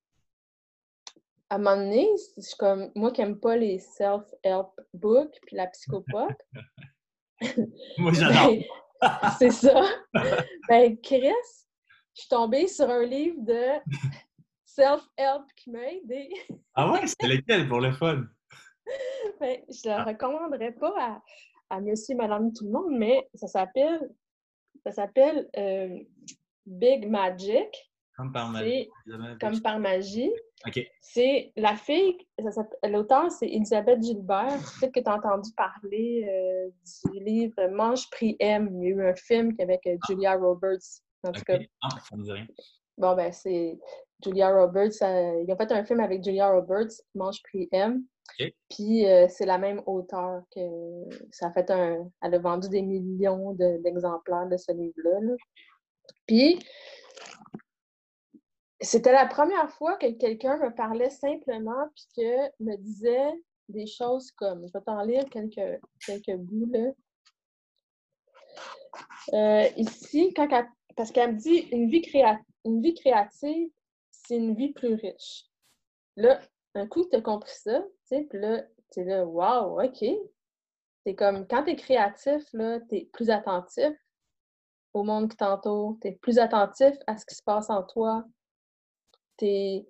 [1.50, 5.66] à un moment donné, c'est comme moi qui n'aime pas les self-help books puis la
[5.66, 6.33] psychopop.
[7.98, 8.52] moi, j'adore.
[9.00, 9.83] Ben, c'est ça.
[10.68, 11.33] Ben, Chris,
[12.14, 13.80] je suis tombée sur un livre de
[14.64, 16.30] self-help qui m'a aidé.
[16.74, 17.06] ah ouais?
[17.06, 18.24] C'était lequel pour le fun?
[19.40, 21.22] Ben, je ne le recommanderais pas à,
[21.76, 24.11] à monsieur, madame, tout le monde, mais ça s'appelle
[24.85, 25.98] ça s'appelle euh,
[26.66, 27.89] Big Magic.
[28.20, 28.90] Comme par magie.
[29.40, 30.33] Comme par magie.
[30.66, 30.87] OK.
[31.00, 32.18] C'est la fille,
[32.85, 34.59] l'auteur, c'est Elisabeth Gilbert.
[34.78, 38.68] Peut-être que tu as entendu parler euh, du livre Mange, Prix M.
[38.74, 41.00] Il y a eu un film avec euh, Julia Roberts.
[41.22, 41.59] En tout cas.
[41.83, 42.46] Ah, ça me dit rien.
[42.98, 43.78] Bon, ben, c'est
[44.22, 45.02] Julia Roberts.
[45.02, 48.04] Euh, ils ont fait un film avec Julia Roberts, Mange Prix M.
[48.68, 50.61] Puis euh, c'est la même auteure que
[51.30, 52.11] ça a fait un.
[52.22, 55.35] Elle a vendu des millions d'exemplaires de, ce livre-là.
[56.26, 56.59] Puis
[58.81, 63.33] c'était la première fois que quelqu'un me parlait simplement puis que me disait
[63.69, 64.66] des choses comme.
[64.66, 66.93] Je vais t'en lire quelques, quelques bouts là.
[69.33, 70.49] Euh, ici, quand
[70.97, 72.03] parce qu'elle me dit une vie,
[72.64, 73.71] une vie créative,
[74.11, 75.47] c'est une vie plus riche.
[76.16, 76.40] Là,
[76.75, 78.62] un coup, tu as compris ça, tu sais, puis là,
[78.93, 80.05] tu es là, wow, OK.
[81.05, 83.93] C'est comme quand tu es créatif, tu es plus attentif,
[84.93, 88.25] au monde qui t'entoure, tu es plus attentif à ce qui se passe en toi.
[89.40, 89.87] Tu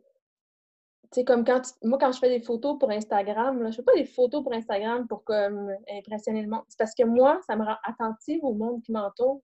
[1.13, 3.95] sais, comme quand moi, quand je fais des photos pour Instagram, là, je fais pas
[3.95, 6.63] des photos pour Instagram pour comme impressionner le monde.
[6.69, 9.43] C'est parce que moi, ça me rend attentive au monde qui m'entoure.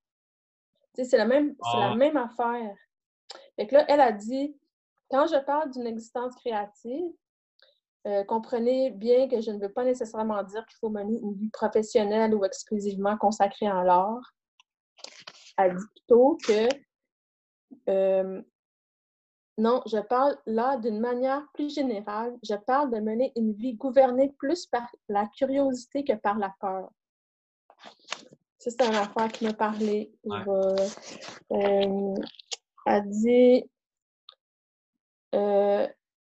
[0.94, 1.96] Tu sais, c'est la même, c'est la Ah.
[1.96, 2.76] même affaire.
[3.56, 4.56] Fait que là, elle a dit,
[5.10, 7.10] quand je parle d'une existence créative,
[8.06, 11.50] euh, comprenez bien que je ne veux pas nécessairement dire qu'il faut mener une vie
[11.50, 14.34] professionnelle ou exclusivement consacrée en l'art.
[15.58, 16.68] Elle dit plutôt que
[17.88, 18.42] euh,
[19.58, 22.36] non, je parle là d'une manière plus générale.
[22.42, 26.90] Je parle de mener une vie gouvernée plus par la curiosité que par la peur.
[28.58, 30.12] Ça, c'est une affaire qui m'a parlé.
[30.24, 30.38] Ouais.
[30.46, 30.88] Euh,
[31.52, 32.14] euh,
[32.86, 33.64] elle dit
[35.34, 35.86] euh,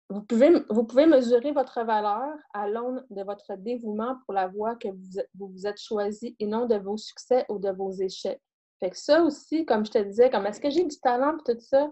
[0.09, 4.75] vous, pouvez, vous pouvez mesurer votre valeur à l'aune de votre dévouement pour la voie
[4.75, 8.41] que vous, vous êtes choisi et non de vos succès ou de vos échecs.
[8.79, 11.53] Fait que ça aussi, comme je te disais, comme est-ce que j'ai du talent et
[11.53, 11.89] tout ça,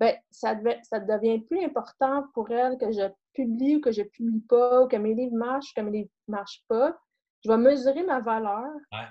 [0.00, 4.02] ben, ça, devait- ça devient plus important pour elle que je publie ou que je
[4.02, 6.96] publie pas, ou que mes livres marchent ou que mes livres ne marchent pas.
[7.44, 9.06] Je vais mesurer ma valeur Ouais.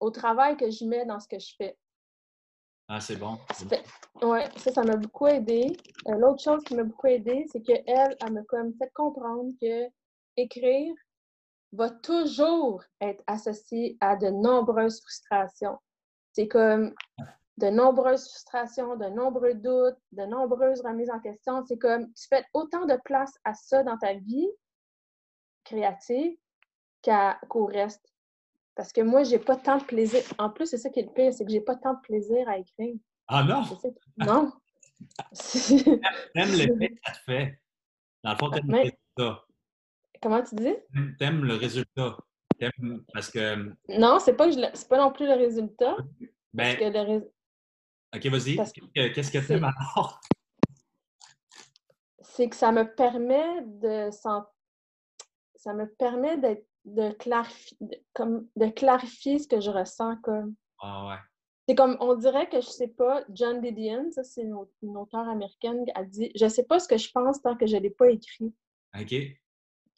[0.00, 1.76] au travail que je mets dans ce que je fais.
[2.88, 3.38] Ah, c'est bon.
[4.22, 5.76] Ouais, ça, ça m'a beaucoup aidé.
[6.08, 9.86] Euh, L'autre chose qui m'a beaucoup aidé, c'est qu'elle, elle m'a comme fait comprendre que
[10.36, 10.94] écrire
[11.72, 15.78] va toujours être associé à de nombreuses frustrations.
[16.32, 16.94] C'est comme
[17.58, 21.64] de nombreuses frustrations, de nombreux doutes, de nombreuses remises en question.
[21.66, 24.48] C'est comme tu fais autant de place à ça dans ta vie
[25.64, 26.36] créative
[27.48, 28.04] qu'au reste.
[28.74, 30.22] Parce que moi, j'ai pas tant de plaisir.
[30.38, 32.48] En plus, c'est ça qui est le pire, c'est que j'ai pas tant de plaisir
[32.48, 32.94] à écrire.
[33.28, 33.62] Ah non!
[34.16, 34.52] Non.
[36.34, 37.60] T'aimes l'effet que ça te fait.
[38.24, 39.44] Dans le fond, t'aimes le résultat.
[40.22, 40.74] Comment tu dis?
[41.18, 42.16] T'aimes le résultat.
[43.12, 45.96] Parce que, Non, c'est pas, que je pas non plus le résultat.
[46.54, 47.30] ben, Parce que le rés-
[48.14, 48.56] OK, vas-y.
[48.94, 50.20] Qu'est-ce que c'est- t'aimes alors?
[52.20, 57.76] c'est que ça me permet de ça me permet d'être de clarifier
[58.14, 61.16] comme de clarifier ce que je ressens comme Ah ouais.
[61.68, 64.96] c'est comme on dirait que je sais pas John Didion ça c'est une, au- une
[64.96, 67.90] auteure américaine a dit je sais pas ce que je pense tant que je l'ai
[67.90, 68.52] pas écrit
[68.98, 69.14] OK.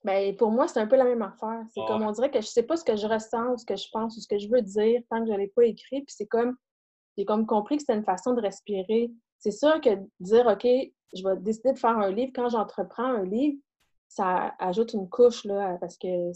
[0.03, 2.09] ben pour moi c'est un peu la même affaire c'est Ah comme ouais.
[2.09, 4.17] on dirait que je sais pas ce que je ressens ou ce que je pense
[4.19, 6.57] ou ce que je veux dire tant que je l'ai pas écrit puis c'est comme
[7.17, 10.67] j'ai comme compris que c'était une façon de respirer c'est sûr que dire ok
[11.15, 13.59] je vais décider de faire un livre quand j'entreprends un livre
[14.09, 16.33] ça ajoute une couche là parce que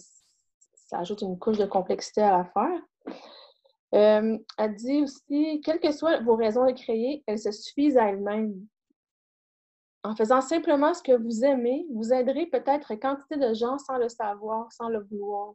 [0.74, 2.80] ça ajoute une couche de complexité à l'affaire
[3.94, 8.10] euh, elle dit aussi, quelles que soient vos raisons de créer, elles se suffisent à
[8.10, 8.54] elles-mêmes.
[10.04, 14.08] En faisant simplement ce que vous aimez, vous aiderez peut-être quantité de gens sans le
[14.08, 15.54] savoir, sans le vouloir.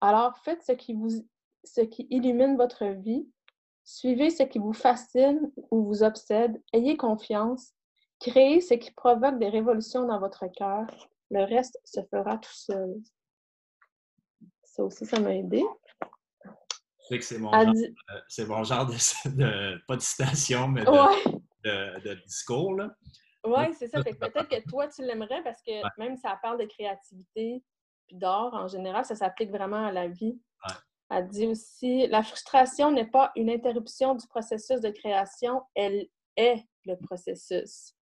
[0.00, 1.08] Alors faites ce qui vous
[1.64, 3.28] ce qui illumine votre vie,
[3.88, 7.72] suivez ce qui vous fascine ou vous obsède, ayez confiance,
[8.20, 10.86] créez ce qui provoque des révolutions dans votre cœur.
[11.30, 12.96] Le reste se fera tout seul.
[14.64, 15.64] Ça aussi, ça m'a aidé.
[17.20, 17.72] C'est mon, euh,
[18.28, 18.92] c'est mon genre de,
[19.30, 21.40] de- pas de citation, mais de, Ouais.
[21.64, 22.74] de- de discours.
[22.74, 22.94] Là.
[23.44, 24.02] Oui, c'est ça.
[24.02, 25.90] Fait que peut-être que toi, tu l'aimerais parce que Ouais.
[25.96, 27.64] même si ça parle de créativité
[28.06, 30.38] puis d'art en général, ça s'applique vraiment à la vie.
[30.66, 30.74] Ouais.
[31.10, 36.64] Elle dit aussi la frustration n'est pas une interruption du processus de création, elle est
[36.84, 37.94] le processus.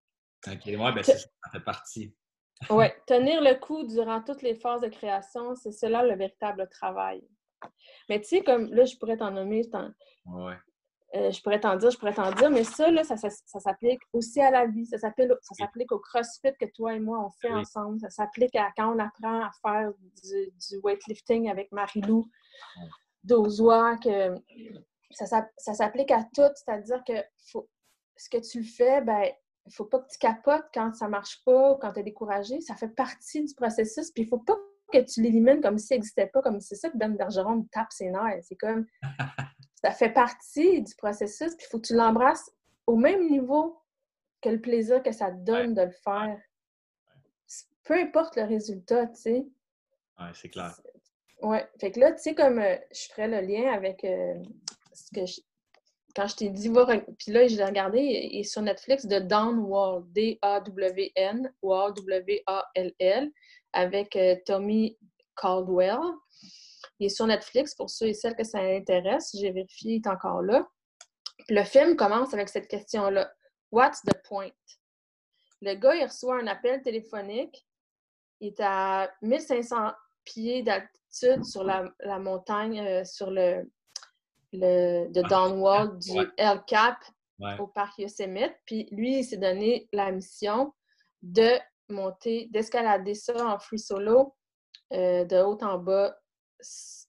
[0.46, 2.14] OK, ouais, ben ça, ça fait partie.
[2.70, 7.26] Oui, tenir le coup durant toutes les phases de création, c'est cela le véritable travail.
[8.08, 9.78] Mais tu sais, comme là, je pourrais t'en nommer, je
[10.30, 10.56] Ouais.
[11.14, 13.60] Euh, je pourrais t'en dire, je pourrais t'en dire, mais ça, là, ça, ça, ça
[13.60, 14.84] s'applique aussi à la vie.
[14.86, 17.60] Ça s'applique au CrossFit que toi et moi, on fait Oui.
[17.60, 18.00] ensemble.
[18.00, 19.92] Ça s'applique à quand on apprend à faire
[20.22, 22.28] du, du weightlifting avec Marie-Lou
[23.24, 24.34] Dozois, que
[25.10, 26.50] ça, ça s'applique à tout.
[26.54, 27.14] C'est-à-dire que
[27.50, 27.68] faut,
[28.16, 29.30] ce que tu fais, ben,
[29.66, 32.60] il faut pas que tu capotes quand ça marche pas ou quand tu es découragé.
[32.60, 34.10] Ça fait partie du processus.
[34.10, 34.56] Puis il faut pas
[34.92, 37.64] que tu l'élimines comme si ça n'existait pas, comme c'est ça que Ben Bergeron me
[37.72, 38.44] tape ses nerfs.
[38.44, 38.86] C'est comme
[39.82, 42.50] ça fait partie du processus, puis il faut que tu l'embrasses
[42.86, 43.80] au même niveau
[44.40, 46.38] que le plaisir que ça te donne de le faire.
[47.84, 49.46] Peu importe le résultat, tu sais.
[50.18, 50.80] Ouais, c'est clair.
[51.42, 51.68] Ouais.
[51.80, 54.34] Fait que là, tu sais, comme euh, je ferais le lien avec euh,
[54.92, 55.40] ce que je-
[56.14, 56.70] Quand je t'ai dit,
[57.18, 63.30] Puis là, j'ai regardé, il est sur Netflix, de Dawn Wall, D-A-W-N, Wall, W-A-L-L,
[63.74, 64.96] avec euh, Tommy
[65.36, 65.98] Caldwell.
[66.98, 69.36] Il est sur Netflix pour ceux et celles que ça intéresse.
[69.38, 70.66] J'ai vérifié, il est encore là.
[71.50, 73.30] Le film commence avec cette question-là.
[73.70, 74.50] What's the point?
[75.60, 77.66] Le gars, il reçoit un appel téléphonique.
[78.40, 79.92] Il est à 1500
[80.26, 83.70] pieds d'altitude sur la, la montagne, euh, sur le,
[84.52, 86.26] le, de Don Wall du Ouais.
[86.36, 86.98] El Cap
[87.38, 87.58] Ouais.
[87.58, 88.54] au parc Yosemite.
[88.64, 90.72] Puis lui, il s'est donné la mission
[91.20, 91.50] de
[91.90, 94.34] monter, d'escalader ça en free solo,
[94.94, 96.16] euh, de haut en bas,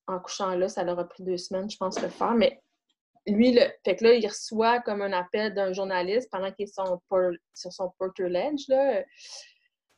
[0.06, 0.68] en couchant là.
[0.68, 2.34] Ça leur a pris deux semaines, je pense, de le faire.
[2.34, 2.62] Mais
[3.26, 6.74] lui, le, fait que là, il reçoit comme un appel d'un journaliste pendant qu'il est
[6.74, 9.04] son por- sur son Porter Ledge, là, euh,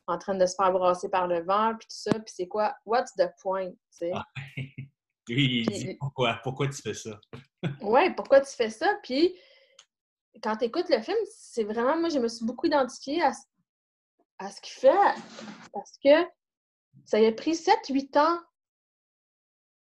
[0.10, 2.12] en train de se faire brasser par le vent, puis tout ça.
[2.20, 2.76] Puis c'est quoi?
[2.86, 3.70] What's the point?
[3.72, 4.12] tu sais?
[4.14, 4.26] Ah.
[5.28, 7.20] Lui, il Puis- dit pourquoi, pourquoi tu fais ça?
[7.82, 8.88] Ouais, pourquoi tu fais ça?
[9.04, 9.36] Puis,
[10.42, 13.44] quand tu écoutes le film, c'est vraiment, moi, je me suis beaucoup identifiée à, ce-
[14.40, 15.22] à ce qu'il fait
[15.74, 16.26] parce que
[17.06, 18.40] ça lui a pris 7-8 ans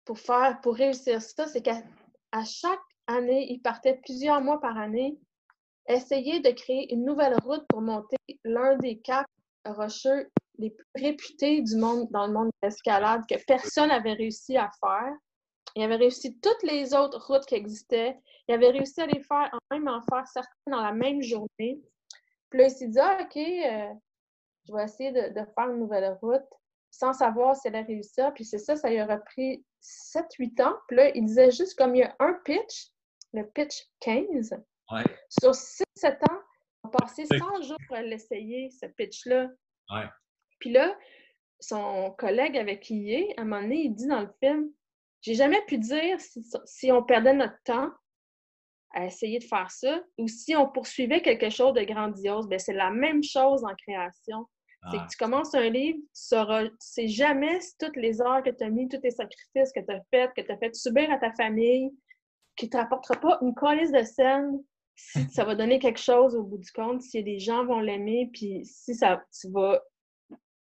[0.04, 1.46] pour faire, pour réussir ça.
[1.48, 1.82] C'est qu'à
[2.32, 5.18] à chaque année, il partait plusieurs mois par année,
[5.88, 9.28] essayer de créer une nouvelle route pour monter l'un des caps
[9.72, 14.56] rocheux les plus réputés du monde, dans le monde de l'escalade que personne n'avait réussi
[14.56, 15.12] à faire.
[15.74, 18.18] Il avait réussi toutes les autres routes qui existaient.
[18.48, 21.80] Il avait réussi à les faire, en même en faire certaines dans la même journée.
[22.48, 23.92] Puis là, il s'est dit, ah, OK, euh,
[24.66, 26.48] je vais essayer de, de faire une nouvelle route
[26.90, 28.32] sans savoir si elle allait réussir.
[28.32, 30.76] Puis c'est ça, ça lui a pris 7-8 ans.
[30.88, 32.90] Puis là, il disait juste comme il y a un pitch,
[33.32, 34.56] le pitch 15,
[34.92, 35.02] Ouais,
[35.40, 35.84] sur 6-7
[36.30, 36.40] ans,
[36.86, 37.38] a passé Oui.
[37.38, 39.48] 100 jours à l'essayer, ce pitch-là.
[39.92, 40.06] ouais.
[40.58, 40.96] Puis là,
[41.60, 44.70] son collègue avec qui il est, à un moment donné, il dit dans le film
[45.20, 47.90] J'ai jamais pu dire si, si on perdait notre temps
[48.92, 52.48] à essayer de faire ça ou si on poursuivait quelque chose de grandiose.
[52.48, 54.46] Bien, c'est la même chose en création.
[54.90, 58.40] C'est que tu commences un livre, tu sauras, tu sais jamais si toutes les heures
[58.44, 60.72] que tu as mis, tous les sacrifices que tu as faits, que tu as fait
[60.76, 61.90] subir à ta famille,
[62.54, 64.62] qui ne te rapportera pas une colisse de scène,
[64.96, 68.30] si ça va donner quelque chose au bout du compte, si les gens vont l'aimer,
[68.32, 69.80] puis si ça, tu vas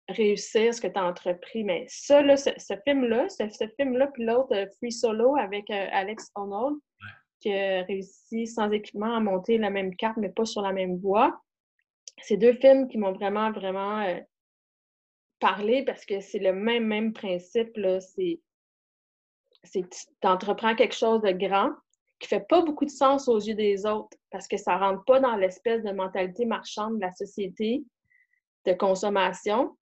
[0.09, 1.63] réussir ce que tu as entrepris.
[1.65, 2.51] Mais ça, là, ce,
[2.85, 6.79] film-là, ce, film-là, puis l'autre, euh, Free Solo avec euh, Alex Honnold,
[7.41, 10.97] qui a réussi sans équipement à monter la même carte, mais pas sur la même
[10.97, 11.39] voie.
[12.23, 14.19] C'est deux films qui m'ont vraiment, vraiment euh,
[15.39, 17.77] parlé parce que c'est le même, même principe.
[17.77, 18.01] Là.
[18.01, 18.41] C'est,
[19.65, 21.71] c'est tu entreprends quelque chose de grand
[22.25, 25.21] qui fait pas beaucoup de sens aux yeux des autres parce que ça rentre pas
[25.21, 27.85] dans l'espèce de mentalité marchande de la société
[28.67, 29.77] de consommation.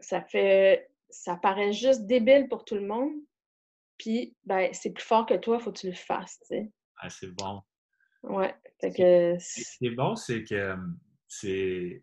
[0.00, 3.12] Ça fait ça paraît juste débile pour tout le monde.
[3.98, 6.72] Puis ben c'est plus fort que toi, faut que tu le fasses, tu sais.
[6.98, 7.62] ah, c'est bon.
[8.22, 8.54] Ouais.
[8.80, 10.76] Fait que Ce qui est bon, c'est que euh,
[11.28, 12.02] c'est.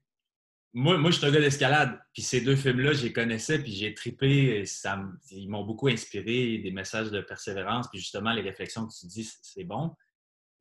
[0.73, 1.99] Moi, moi, je suis un gars d'escalade.
[2.13, 4.59] Puis ces deux films-là, je les connaissais, puis j'ai trippé.
[4.59, 8.93] et Ça, ils m'ont beaucoup inspiré, des messages de persévérance, puis justement, les réflexions que
[8.97, 9.93] tu dis, c'est- bon.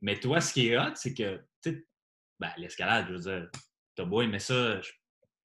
[0.00, 1.86] Mais toi, ce qui est hot, c'est que, tu
[2.40, 3.50] ben, l'escalade, je veux dire,
[3.94, 4.90] t'as beau aimer ça, je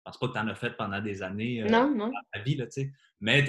[0.04, 2.08] pense pas que t'en as fait pendant des années euh, non, non.
[2.08, 2.91] dans ta vie, là, tu sais.
[3.21, 3.45] Mais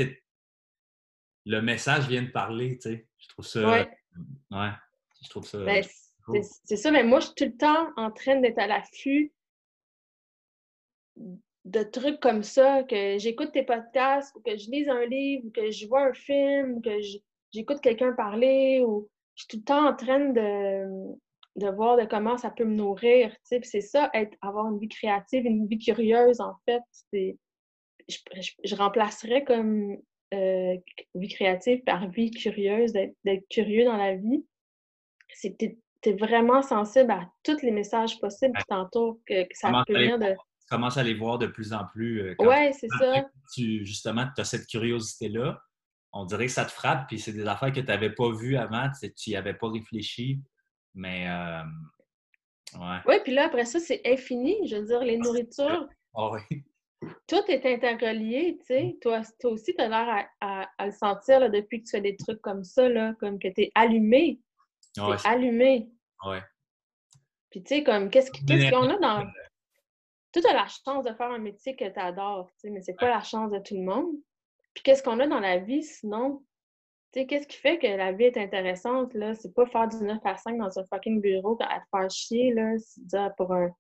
[1.45, 3.09] le message vient de parler, tu sais.
[3.19, 3.69] Je trouve ça.
[3.69, 3.91] Ouais.
[4.51, 4.71] Ouais.
[5.25, 5.59] Je trouve ça.
[5.59, 5.85] Ben,
[6.65, 9.33] c'est ça, mais moi, je suis tout le temps en train d'être à l'affût
[11.65, 15.51] de trucs comme ça, que j'écoute tes podcasts, ou que je lise un livre, ou
[15.51, 16.99] que je vois un film, ou que
[17.53, 21.15] j'écoute quelqu'un parler, ou je suis tout le temps en train de,
[21.57, 23.35] de voir de comment ça peut me nourrir.
[23.45, 26.83] c'est ça, être, avoir une vie créative, une vie curieuse, en fait.
[28.09, 29.97] Je, je- je remplacerais comme
[30.35, 30.77] euh,
[31.15, 34.45] vie créative par vie curieuse, d'être curieux dans la vie.
[35.29, 39.69] C'est tu es vraiment sensible à tous les messages possibles qui t'entourent, que, que ça
[39.69, 40.35] Comment peut venir de.
[40.73, 42.21] Commences à les voir de plus en plus.
[42.23, 43.25] euh, quand Ouais, c'est ça.
[43.55, 45.61] Tu, justement, tu as cette curiosité-là.
[46.13, 48.57] On dirait que ça te frappe, puis c'est des affaires que tu n'avais pas vues
[48.57, 50.41] avant, tu n'y avais pas réfléchi.
[50.95, 51.63] Mais, euh,
[52.79, 52.99] ouais.
[53.07, 54.67] Oui, puis là, après ça, c'est infini.
[54.69, 56.65] Je veux dire, les nourritures, Ah oui.
[57.27, 58.99] tout est interrelié, tu sais.
[59.01, 61.91] Toi, toi aussi, tu as l'air à, à- à le sentir là, depuis que tu
[61.93, 64.41] fais des trucs comme ça, là, comme que tu es allumé.
[64.99, 65.89] Ouais, allumé.
[66.27, 66.43] ouais.
[67.51, 68.89] Puis, tu sais, comme, qu'est-ce qu- qu'est-ce L'énergie.
[68.89, 69.31] qu'on a dans.
[70.33, 72.95] Tu as la chance de faire un métier que tu adores, tu sais, mais c'est
[72.95, 74.15] pas la chance de tout le monde.
[74.75, 76.43] Puis, qu'est-ce qu'on a dans la vie sinon?
[77.13, 79.35] Tu sais, qu'est-ce qui fait que la vie est intéressante, là?
[79.35, 82.55] C'est pas faire du 9 à 5 dans un fucking bureau à te faire chier,
[82.55, 83.71] là, dire pour un.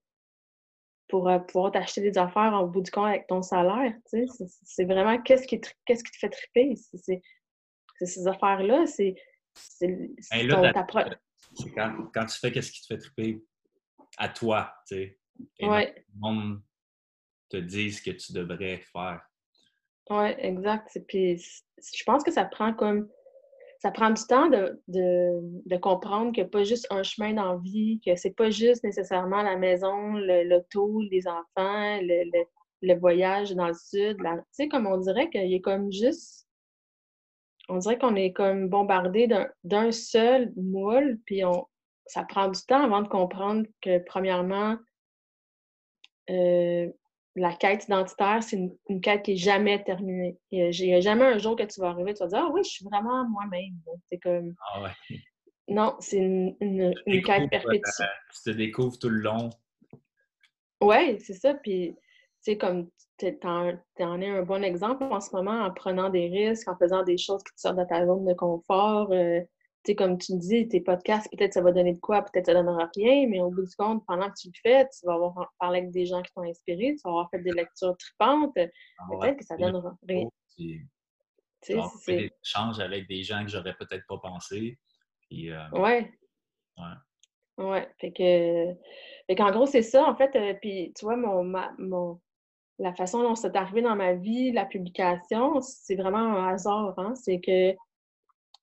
[1.09, 4.45] pour euh, pouvoir t'acheter des affaires au bout du compte avec ton salaire, tu sais?
[4.65, 6.75] C'est- vraiment qu'est-ce qui, qu'est-ce qui te fait triper?
[6.77, 7.23] C'est-
[8.01, 9.15] ces affaires-là, c'est.
[10.31, 10.47] Hey,
[11.75, 13.43] quand, quand tu fais qu'est-ce qui te fait triper
[14.19, 15.19] à toi, tu sais?
[15.59, 15.95] Et Ouais.
[15.97, 16.63] le monde
[17.49, 19.21] te dise ce que tu devrais faire.
[20.11, 20.99] Oui, exact.
[21.09, 23.09] Puis je pense que ça prend comme
[23.81, 27.33] ça prend du temps de, de, de comprendre qu'il n'y a pas juste un chemin
[27.33, 32.31] dans la vie, que c'est pas juste nécessairement la maison, le- l'auto, les enfants, le,
[32.31, 32.45] le,
[32.83, 34.21] le voyage dans le sud.
[34.21, 36.47] la- Tu sais, comme on dirait qu'il y a comme juste
[37.69, 39.29] on dirait qu'on est comme bombardé
[39.65, 41.67] d'un seul moule, puis on,
[42.07, 44.77] ça prend du temps avant de comprendre que, premièrement,
[46.31, 46.89] euh,
[47.35, 48.57] la quête identitaire, c'est
[48.89, 50.39] une, quête qui n'est jamais terminée.
[50.51, 52.61] Il n'y a, jamais un jour que tu vas arriver, tu vas dire Ah oui,
[52.65, 53.75] je suis vraiment moi-même.
[54.11, 54.55] C'est comme.
[54.73, 55.19] Ah ouais.
[55.69, 58.11] Non, c'est une, une, quête perpétuelle.
[58.35, 59.51] Tu te découvres tout le long.
[60.83, 61.55] Oui, c'est ça.
[61.55, 66.11] Puis, tu sais, comme tu en, es un bon exemple en ce moment en prenant
[66.11, 69.13] des risques, en faisant des choses qui te sortent de ta zone de confort.
[69.13, 69.41] Euh,
[69.87, 72.88] sais, comme tu dis, tes podcasts, peut-être ça va donner de quoi, peut-être ça donnera
[72.97, 75.81] rien, mais au bout du compte, pendant que tu le fais, tu vas avoir parlé
[75.81, 79.38] avec des gens qui t'ont inspiré, tu vas avoir fait des lectures tripantes, ah peut-être
[79.38, 80.29] que ça donnera rien.
[80.57, 80.88] Tu
[81.62, 84.79] sais, échanges avec des gens que j'aurais peut-être pas pensé.
[85.29, 86.12] Puis, euh, ouais.
[86.77, 87.64] Ouais.
[87.64, 87.88] Ouais.
[88.01, 88.75] Fait que,
[89.27, 90.35] fait qu'en gros, c'est ça, en fait.
[90.35, 91.45] Euh, puis, tu vois, mon,
[91.79, 92.21] mon,
[92.79, 96.99] la façon dont c'est arrivé dans ma vie, la publication, c'est vraiment un hasard.
[96.99, 97.14] Hein?
[97.14, 97.77] C'est que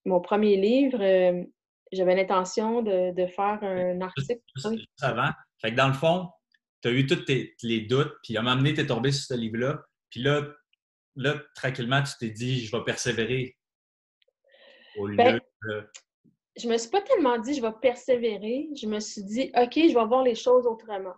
[0.06, 1.44] mon premier livre, euh,
[1.92, 4.42] j'avais l'intention de, faire un article.
[4.56, 5.30] Juste, avant.
[5.62, 6.30] Fait que dans le fond,
[6.82, 7.26] tu as eu tous
[7.64, 9.82] les doutes, puis à un moment donné, tu es tombé sur ce livre-là.
[10.10, 10.48] Puis là,
[11.16, 13.58] là, tranquillement, tu t'es dit, je vais persévérer.
[14.98, 15.90] Au ben, lieu de...
[16.58, 18.70] Je me suis pas tellement dit, je vais persévérer.
[18.76, 21.16] Je me suis dit, OK, je vais voir les choses autrement.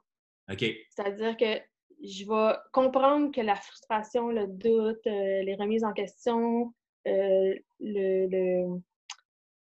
[0.51, 0.65] OK.
[0.89, 1.59] C'est-à-dire que
[2.03, 6.73] je vais comprendre que la frustration, le doute, euh, les remises en question,
[7.07, 8.27] euh, le,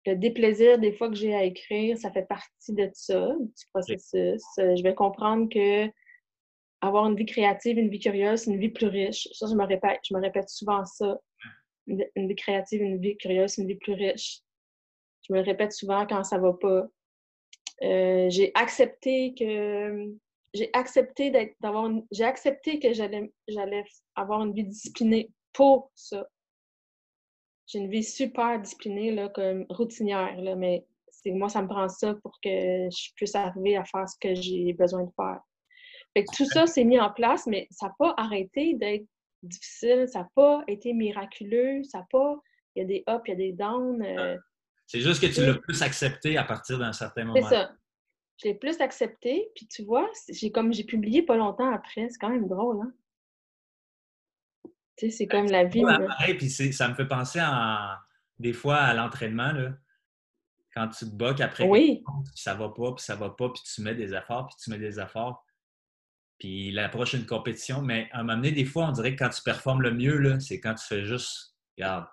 [0.06, 4.44] le, déplaisir des fois que j'ai à écrire, ça fait partie de ça, du processus.
[4.60, 5.90] Euh, je vais comprendre que
[6.82, 9.30] avoir une vie créative, une vie curieuse, c'est une vie plus riche.
[9.32, 11.18] Ça, je me répète, je me répète souvent ça.
[11.88, 14.40] Une, vie créative, une vie curieuse, une vie plus riche.
[15.28, 16.88] Je me le répète souvent quand ça va pas.
[17.82, 20.14] Euh, j'ai accepté que
[20.54, 23.84] j'ai accepté d'avoir j'ai accepté que j'allais j'allais
[24.16, 26.28] avoir une vie disciplinée pour ça
[27.74, 30.86] j'ai une vie super disciplinée, là, comme routinière, là, mais
[31.26, 34.74] moi, ça me prend ça pour que je puisse arriver à faire ce que j'ai
[34.74, 35.40] besoin de faire.
[36.16, 39.06] Fait que tout ça s'est mis en place, mais ça n'a pas arrêté d'être
[39.42, 42.36] difficile, ça n'a pas été miraculeux, ça n'a pas.
[42.76, 44.04] Il y a des ups, il y a des downs.
[44.04, 44.38] Euh,
[44.86, 47.42] c'est juste que tu l'as plus accepté à partir d'un certain moment.
[47.42, 47.72] C'est ça.
[48.42, 52.18] Je l'ai plus accepté, puis tu vois, j'ai comme j'ai publié pas longtemps après, c'est
[52.20, 52.94] quand même drôle, hein?
[55.04, 55.82] Tu sais, c'est comme la vie.
[55.82, 57.42] Pareil, puis ça me fait penser
[58.40, 59.52] des fois à l'entraînement,
[60.74, 62.04] Quand tu te bats, après, oui.
[62.36, 64.80] ça va pas, puis ça va pas, puis tu mets des efforts, puis tu mets
[64.80, 65.46] des efforts.
[66.40, 69.30] Puis la prochaine compétition, mais à un moment donné, des fois, on dirait que quand
[69.30, 72.08] tu performes le mieux, c'est quand tu fais juste, regarde,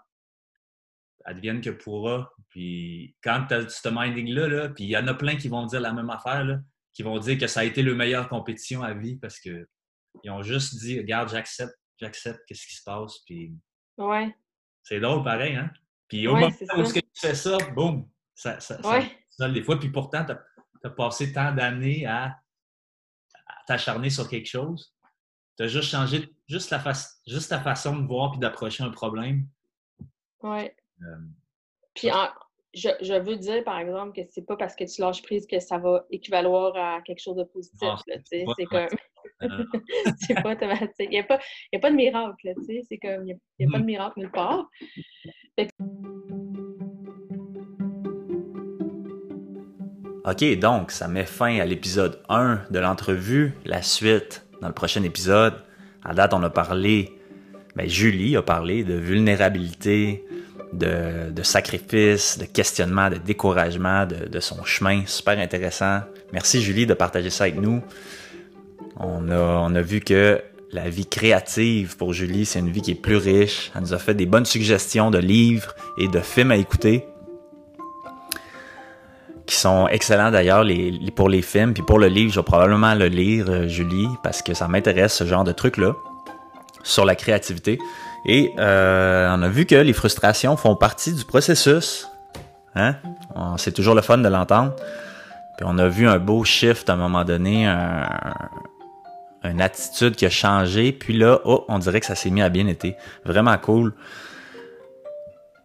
[1.25, 2.33] advienne que pourra.
[2.49, 5.65] Puis quand tu as ce minding-là, là, puis il y en a plein qui vont
[5.65, 6.59] dire la même affaire, là,
[6.93, 9.67] qui vont dire que ça a été le meilleure compétition à vie parce qu'ils
[10.27, 13.19] ont juste dit, regarde, j'accepte j'accepte qu'est-ce qui se passe.
[13.27, 13.55] Puis...
[13.99, 14.35] Ouais.
[14.83, 15.71] C'est drôle pareil, hein?
[16.09, 18.81] Puis au moment où tu fais ça, boum, ça, ça,
[19.29, 19.79] ça, des fois.
[19.79, 22.37] Puis pourtant, tu as, passé tant d'années à,
[23.67, 24.93] t'acharner sur quelque chose.
[25.57, 26.83] Tu as juste changé juste la,
[27.27, 29.47] juste ta façon de voir puis d'approcher un problème.
[30.43, 30.75] Ouais.
[31.03, 31.17] Euh,
[31.95, 32.09] puis
[32.75, 35.61] je, je, veux dire, par exemple, que c'est pas parce que tu lâches prise que
[35.61, 37.89] ça va équivaloir à quelque chose de positif.
[38.25, 38.89] C'est comme.
[40.19, 40.91] c'est pas automatique.
[40.99, 42.81] Il n'y a, a, pas de miracle, tu sais.
[42.89, 44.69] C'est comme, il n'y a, pas de miracle nulle part.
[50.25, 53.55] OK, donc, ça met fin à l'épisode 1 de l'entrevue.
[53.65, 55.55] La suite, dans le prochain épisode,
[56.05, 57.19] à date, on a parlé,
[57.75, 60.25] ben, Julie a parlé de vulnérabilité,
[60.73, 65.05] de, de sacrifice, de questionnement, de découragement, de, de son chemin.
[65.07, 66.01] Super intéressant.
[66.33, 67.83] Merci, Julie, de partager ça avec nous.
[69.03, 73.17] On a, vu que la vie créative pour Julie, c'est une vie qui est plus
[73.17, 73.73] riche.
[73.75, 77.07] Elle nous a fait des bonnes suggestions de livres et de films à écouter
[79.51, 80.65] qui sont excellents d'ailleurs
[81.17, 81.75] pour les films.
[81.75, 85.13] Puis pour le livre, je vais probablement le lire, euh, Julie, parce que ça m'intéresse
[85.13, 85.95] ce genre de trucs-là
[86.85, 87.81] sur la créativité.
[88.27, 92.09] Et euh, on a vu que les frustrations font partie du processus.
[92.77, 92.95] Hein?
[93.57, 94.73] C'est toujours le fun de l'entendre.
[95.57, 98.09] Puis on a vu un beau shift à un moment donné, un,
[99.45, 100.93] une attitude qui a changé.
[100.93, 102.97] Puis là, oh, on dirait que ça s'est mis à bien été.
[103.25, 103.95] Vraiment cool.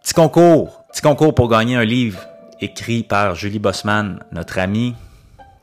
[0.02, 0.84] Petit concours.
[0.92, 2.20] Petit concours pour gagner un livre
[2.62, 4.96] écrit par Julie Bossman, notre amie,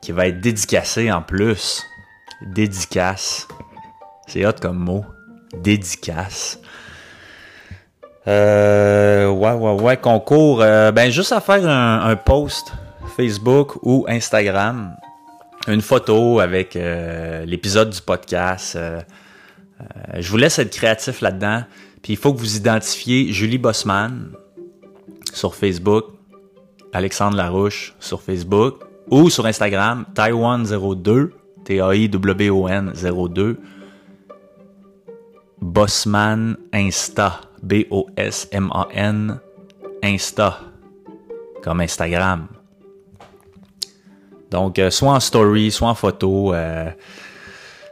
[0.01, 1.83] qui va être dédicacé en plus.
[2.41, 3.47] Dédicace.
[4.27, 5.05] C'est hot comme mot.
[5.53, 6.59] Dédicace.
[8.27, 10.61] Euh, ouais, ouais, ouais, concours.
[10.61, 12.73] Euh, ben, juste à faire un, un post
[13.17, 14.95] Facebook ou Instagram
[15.67, 18.75] une photo avec euh, l'épisode du podcast.
[18.75, 19.01] Euh,
[19.81, 19.85] euh,
[20.19, 21.63] je vous laisse être créatif là-dedans.
[22.01, 24.31] Puis il faut que vous identifiez Julie Bossman
[25.33, 26.05] sur Facebook,
[26.91, 31.29] Alexandre Larouche sur Facebook ou sur Instagram, Taiwan02,
[31.63, 33.57] T-A-I-W-O-N 02,
[35.61, 39.39] Bossman Insta, B-O-S-M-A-N
[40.03, 40.59] Insta,
[41.63, 42.47] comme Instagram.
[44.53, 46.85] Donc, euh, soit en story, soit en photo, euh,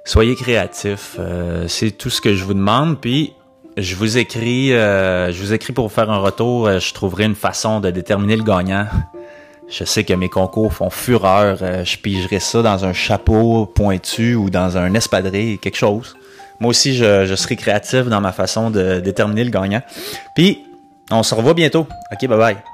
[0.06, 1.16] soyez créatifs.
[1.18, 3.02] Euh, c'est tout ce que je vous demande.
[3.02, 3.34] Puis,
[3.78, 6.70] je vous écris, je vous écris pour faire un retour.
[6.80, 8.86] je trouverai une façon de déterminer le gagnant.
[9.70, 11.58] Je sais que mes concours font fureur.
[11.58, 16.18] je pigerai ça dans un chapeau pointu ou dans un espadrille, quelque chose.
[16.60, 19.82] Moi aussi, je, je serai créatif dans ma façon de déterminer le gagnant.
[20.36, 20.66] Puis,
[21.10, 21.88] on se revoit bientôt.
[22.12, 22.71] OK, bye bye.